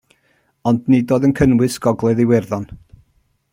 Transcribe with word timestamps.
Ond, 0.71 0.89
nid 0.93 1.13
oedd 1.17 1.27
yn 1.29 1.35
cynnwys 1.41 1.77
Gogledd 1.87 2.25
Iwerddon. 2.27 2.69